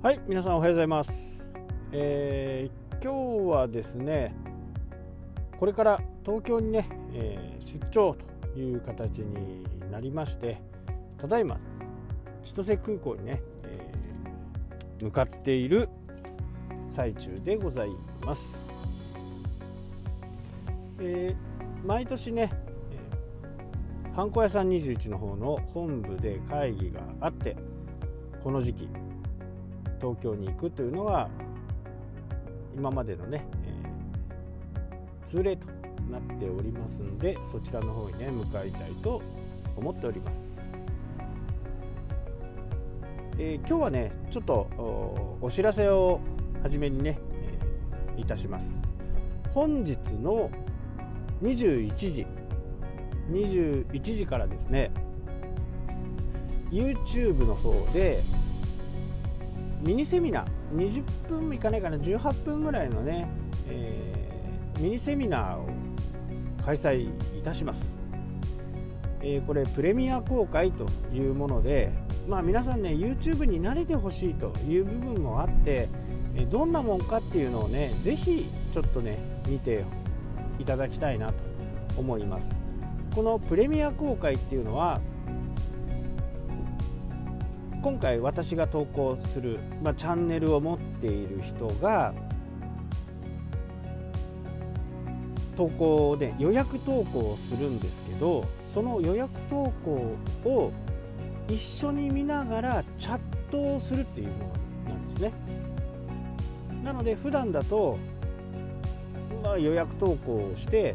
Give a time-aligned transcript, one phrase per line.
[0.00, 1.50] はい皆さんおはようございます、
[1.90, 4.32] えー今日はですね
[5.58, 8.16] これから東京にね、えー出張
[8.54, 10.62] という形になりまして
[11.18, 11.58] ただいま
[12.44, 15.88] 千歳空港にね、えー向かっている
[16.88, 17.90] 最中でござい
[18.24, 18.70] ます、
[21.00, 22.52] えー毎年ね、
[22.92, 27.56] えー、ハンコ屋さん21の方の本部で会議があって
[28.44, 28.88] この時期
[30.00, 31.28] 東京に行くというのは
[32.76, 35.66] 今までのね、えー通例と
[36.10, 39.20] なっておりますんでそちらの方にね向かいたいと
[39.76, 40.58] 思っております、
[43.38, 46.20] えー今日はねちょっとおお知らせを
[46.62, 48.80] 初めにね、えーいたします。
[49.52, 50.50] 本日の
[51.42, 52.26] 21時
[53.30, 54.90] 21時からですね
[56.70, 58.22] YouTube の方で
[59.80, 63.28] ミニセミナー20分いかないかな18分ぐらいのね、
[63.68, 65.68] えーミニセミナーを
[66.64, 67.98] 開催いたします、
[69.20, 71.92] えーこれプレミア公開というもので
[72.28, 75.88] まあ皆さんね YouTube に慣れてほしいという部分もあって
[76.48, 79.18] どんなもんかっていうのをねぜひちょっとね
[79.48, 79.84] 見て
[80.60, 81.34] いただきたいなと
[81.96, 82.62] 思います。
[83.14, 85.00] このプレミア公開っていうのは
[87.80, 92.12] 今回私が投稿する、まあ、チャンネルを持っている人が
[95.56, 100.72] 投稿で予約投稿をするんですけどその予約投稿を
[101.48, 103.18] 一緒に見ながらチャッ
[103.50, 104.52] トをするっていうも
[104.86, 105.32] のなんですね。
[106.84, 107.98] なので普段だと、
[109.42, 110.94] まあ、予約投稿をして、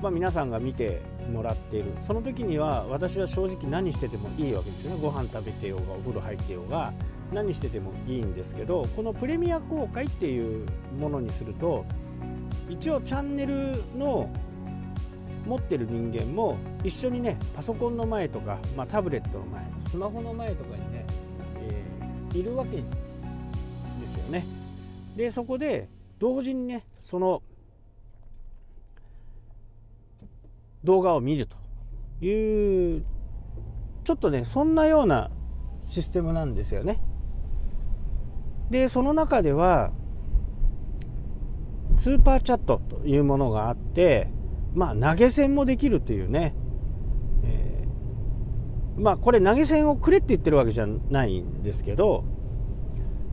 [0.00, 1.92] まあ、皆さんが見てもらっている。
[2.00, 5.00] その時には私は正直何しててもいいわけですよね。
[5.00, 6.92] ご飯食べてようがお風呂入ってようが
[7.32, 10.66] 何しててもいいんですけどこのプレミア公開っていう
[10.98, 11.84] ものにすると
[12.68, 14.30] 一応チャンネルの
[15.46, 21.06] 持ってる人間も一緒にねパソコンの前とか、まあ、タブレットの前スマホの前とかにね、
[21.68, 22.04] えー
[22.34, 22.82] いるわけで
[24.08, 24.44] すよね。
[25.16, 25.88] でそこで
[26.18, 27.42] 同時にねその
[30.84, 31.56] 動画を見ると
[32.24, 33.04] いう
[34.04, 35.30] ちょっとねそんなような
[35.86, 37.00] システムなんですよね。
[38.70, 39.92] でその中では
[41.96, 44.28] スーパーチャットというものがあって
[44.74, 46.54] まあ投げ銭もできるというね、
[47.44, 52.24] えーまあこれ投げ銭をくれって言ってるわけじゃないんですけど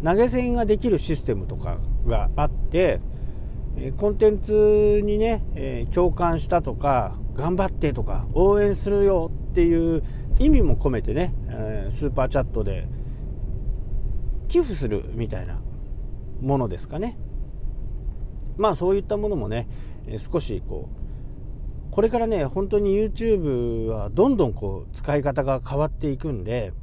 [0.03, 2.99] 投げ銭ができるシステムとかがあって
[3.97, 10.03] コンテンツにね、え共感したとか頑張ってとか応援するよっていう
[10.39, 12.87] 意味も込めてね、えスーパーチャットで
[14.47, 15.61] 寄付するみたいな
[16.41, 17.17] ものですかね。
[18.57, 19.67] まあそういったものもね、
[20.07, 21.01] え少しこう
[21.91, 26.73] これからね本当に YouTube はどんどんこう使い方が変わっていくんで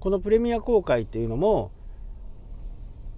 [0.00, 1.70] このプレミア公開っていうのも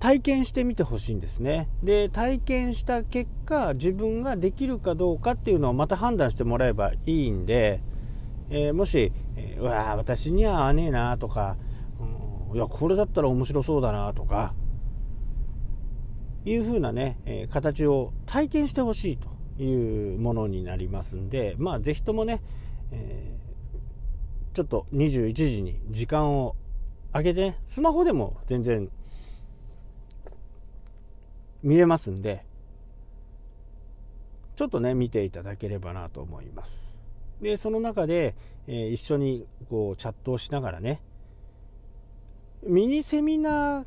[0.04, 1.66] 体験してみてほしいんですね。
[1.82, 7.80] で体験した結果自分ができるかどうかっていうのをまた判断してもらえばいいんで、
[8.50, 11.56] えーもし、えーうわ私には合わねえなとか、
[12.50, 14.52] うんいやこれだったら面白そうだなとか
[16.44, 22.42] いう風なね、え形を体験してほしいというものになりますんでまあぜひともね、
[22.90, 23.38] え
[24.52, 26.56] ちょっと21時に時間を
[27.14, 28.90] 上げてねスマホでも全然
[31.64, 32.44] 見れますんで
[34.54, 36.94] ちょっとね見ていただければなと思います。
[37.40, 38.36] でその中で、
[38.68, 41.02] えー一緒にこうチャットをしながらね
[42.64, 43.84] ミニセミナ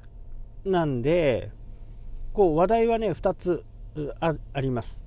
[0.65, 1.51] ーなんで
[2.33, 3.63] こう話題はね2つ
[4.19, 5.05] ああります、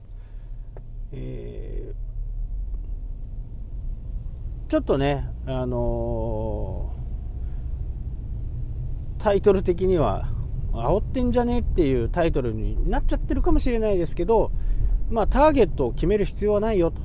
[1.12, 2.10] えー
[4.70, 7.00] ちょっとねあのー
[9.22, 10.28] タイトル的には
[10.72, 14.52] 煽ってんじゃねえっていうタイトルになっちゃってるかもしれないですけど、
[15.10, 17.00] まあ、ターゲットを決める必要はないよと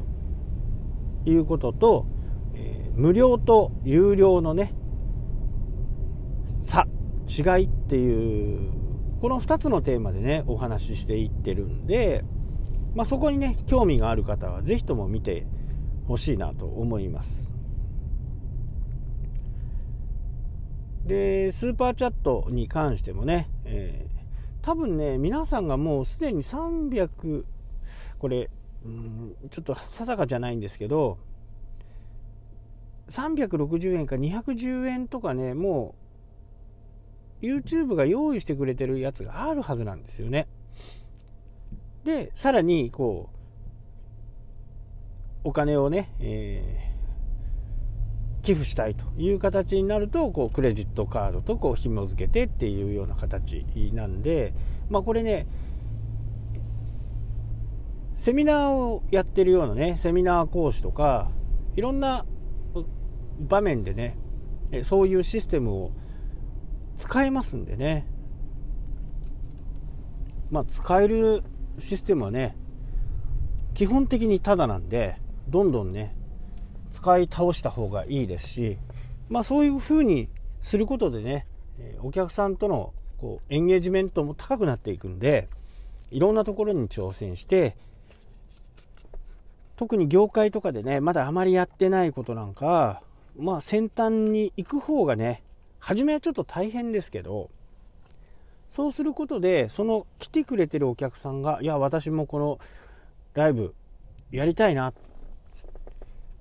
[1.29, 2.05] いうことと、
[2.53, 4.73] えー無料と有料のね
[6.63, 6.87] 差
[7.27, 8.71] 違いっていう
[9.21, 12.23] この2つのテーマでねお話ししていってるんで、
[12.95, 15.45] まあ、そこにね興味がある方は是非とも見て
[16.07, 17.54] ほしいなと思います。
[21.05, 24.15] でスーパーチャットに関してもね、えー
[24.61, 27.43] 多分ね皆さんがもうすでに300
[28.17, 28.49] これ
[28.83, 31.19] うんちょっと定かじゃないんですけど
[33.09, 36.05] 360円か210円とかねもう
[37.45, 40.47] YouTube が用意してくれてるやつがあるはずなんですよね。
[42.03, 43.29] で、さらに、こ
[45.43, 46.84] う、お金をね、えー、
[48.45, 54.53] 寄付したいという形になると、こう、クレジットカードとこう紐付けてっていうような形なんで、
[54.89, 55.47] まあこれね、
[58.17, 61.31] セミナーをやってるようなね、セミナー講師とか、
[61.75, 62.25] いろんな
[63.39, 64.15] 場面でね、
[64.83, 65.91] そういうシステムを
[66.95, 68.07] 使えますんでね。
[70.51, 71.41] まあ、使える
[71.79, 72.55] システムはね、
[73.73, 75.17] 基本的にタダなんで、
[75.49, 76.15] どんどんね、
[76.95, 78.77] 使い倒した方がいいですし、
[79.29, 80.29] まあそういう風に
[80.61, 81.45] することでね、
[82.01, 85.49] お客さんとのこうエンゲージメントも高くなっていくんで、
[86.09, 87.75] いろんなところに挑戦して、
[89.75, 93.01] 特に業界とかでね、まだあまりやってないことなんか、
[93.37, 95.43] まあ先端に行く方がね、
[95.79, 97.49] 初めはちょっと大変ですけど、
[98.69, 102.59] そうすることで、その来てくれてるお客さんが、いや、私もこの
[103.33, 103.75] ライブ
[104.31, 105.05] やりたいなって、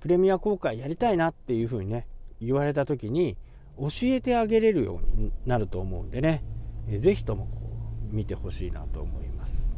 [0.05, 2.05] プレミア公開やりたいなっていうふうにね、
[2.39, 3.37] 言われた時に、
[3.79, 6.43] 教えてあげれるようになると思うんでね、
[6.99, 7.51] ぜひともこ
[8.11, 9.71] う見てほしいなと思います。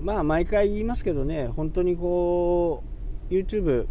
[0.00, 2.82] まあ毎回言いますけどね本当にこ
[3.30, 3.86] う YouTube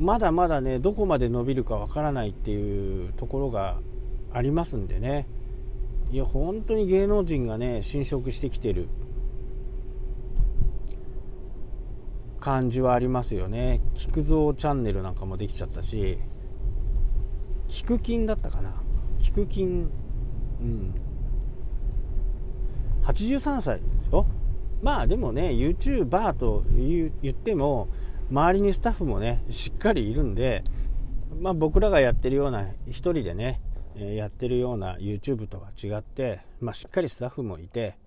[0.00, 3.78] まだまだねどこまで伸びるかわからないっていうところが
[4.32, 5.28] ありますんでね。
[6.10, 8.88] いや本当に芸能人がね侵食してきてる。
[12.38, 13.80] 感じはありますよね。
[13.94, 16.18] 菊蔵チャンネルなんかもできちゃったし。
[17.66, 18.74] 菊金だったかな。
[19.18, 19.90] 菊金。
[20.60, 20.94] うん。
[23.02, 24.26] 83歳ですよ。
[24.82, 27.88] まあでもね YouTuber と言っても
[28.30, 30.62] 周りにスタッフもねしっかりいるんで
[31.40, 33.60] まあ僕らがやってるような1人でね
[33.96, 37.98] やってるような YouTube とは違って、まあ、しっかりスタッフもいて、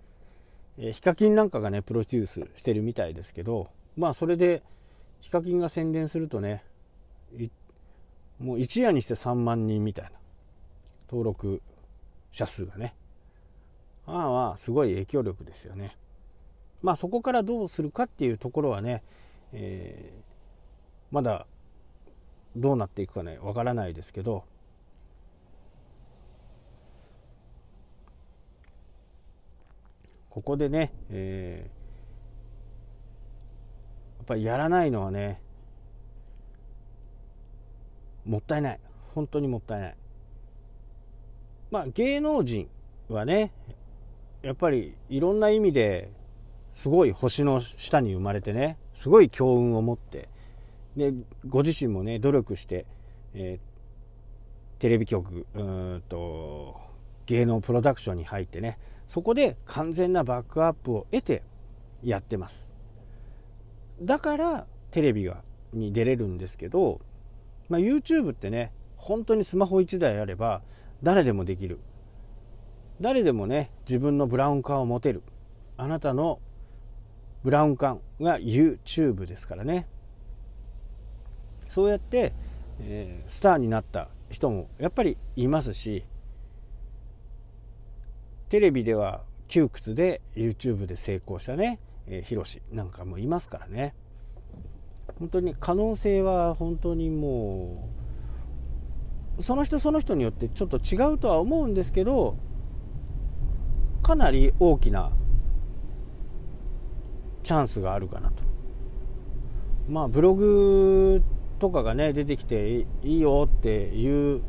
[0.78, 3.68] えヒカキンなんかがねプロデュースしてるみたいですけど
[3.98, 4.64] まあそれで
[5.20, 6.64] ヒカキンが宣伝するとね
[8.40, 10.12] もう一夜にして3万人みたいな
[11.10, 11.62] 登録
[12.32, 12.96] 者数がね
[14.06, 15.96] まあまあすごい影響力ですよね。
[16.82, 19.04] まあそこからどうするかっていうところはね、
[19.54, 20.24] えー、
[21.12, 21.46] まだ
[22.56, 24.44] どうなっていくかねわからないですけど
[30.30, 31.81] ここでね、えー、
[34.22, 35.42] っぱりやらないのはね
[38.26, 38.80] もったいない。
[39.14, 39.96] 本当にもったいない。
[41.70, 42.70] まあ芸能人
[43.10, 43.52] はね
[44.42, 46.12] やっぱりいろんな意味で
[46.76, 50.30] すごい星の下に生まれてねすごい強運を持って
[50.96, 51.14] で
[51.48, 52.86] ご自身もね努力して、
[53.34, 56.80] えー、テレビ局うんと
[57.26, 58.78] 芸能プロダクションに入ってね
[59.08, 61.44] そこで完全なバックアップを得て
[62.04, 62.71] やってます。
[64.02, 65.44] だからテレビが
[65.74, 67.00] に出れるんですけど、
[67.70, 70.62] まあ、YouTube ってね本当にスマホ1台あれば
[71.04, 71.80] 誰でもできる。
[73.00, 75.24] 誰でもね自分のブラウン管を持てる。
[75.78, 76.40] あなたの
[77.44, 79.88] ブラウン管が YouTube ですからね。
[81.68, 82.34] そうやって、
[82.80, 86.04] えー、スターになった人もやっぱりいますし
[88.50, 93.94] テレビでは窮屈で YouTube で成功したね、えー、ヒロシなんかもいますからね
[95.20, 97.90] 本当に可能性は本当にも
[99.38, 102.38] うその人その人によってちょっと違うとは思うんですけど
[104.04, 105.12] かなり大きな
[107.44, 108.44] チャンスがあるかなと。
[109.90, 111.22] まあブログ
[111.60, 114.42] とかがね出てきていいよっていう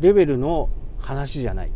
[0.00, 0.68] レベルの
[0.98, 1.70] 話じゃない。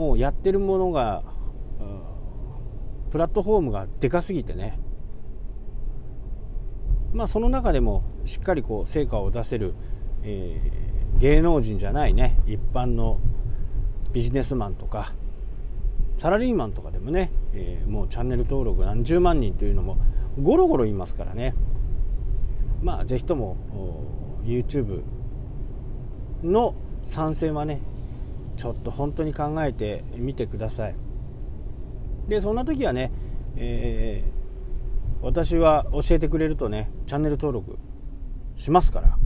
[0.00, 1.22] もうやってるものが、
[3.10, 4.80] プラットフォームがでかすぎてね。
[7.12, 9.74] まあその中でもしっかりこう成果を出せる、
[10.22, 12.38] えー芸能人じゃないね。
[12.46, 13.18] 一般の
[14.12, 15.12] ビジネスマンとか
[16.16, 19.98] サラリーマンとかでもね、えー、もうチャンネル登録何十万人というのも
[20.40, 21.54] ゴロゴロいますからね。
[22.80, 23.56] まあぜひとも
[24.44, 25.02] YouTube
[26.42, 27.82] の参戦はね
[28.60, 30.96] ちょっと本当に考えてみてください
[32.28, 33.10] でそんな時はね、
[33.56, 37.78] えー、私は教えてくれるとねチャンネル登録
[38.56, 39.16] しますから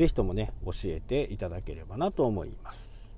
[0.00, 3.12] ぜひともね、教えていただければなと思います。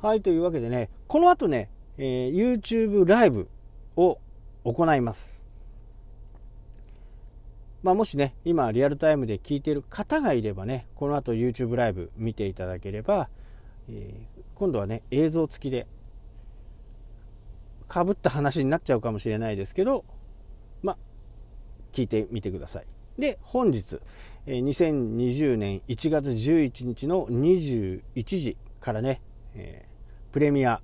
[0.00, 3.46] はい、というわけでね、この後ね、えー、YouTube ライブ
[3.94, 4.18] を
[4.64, 5.42] 行います。
[7.82, 13.28] まあ、もしね今リアルタイムで聞いている方がいればねこの後 YouTube ライブ見ていただければ、
[13.90, 15.86] え、今度はね映像付きで
[17.86, 20.04] かぶった話になっちゃうかもしれないですけど
[20.82, 20.98] まあ
[21.92, 22.86] 聞いてみてください。
[23.18, 24.00] で本日
[24.46, 29.20] 2020年1月11日の21時からね、
[29.54, 29.86] え、
[30.32, 30.80] プレミア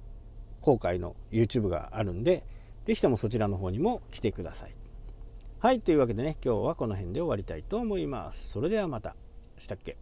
[0.61, 2.45] 公開の YouTube があるんで
[2.87, 4.75] 是非ともそちらの方にも来てください。
[5.61, 8.51] はいというわけでね今日はこの辺で終わりたいと思います。
[8.51, 9.15] それではまた。
[9.59, 9.97] したっけ？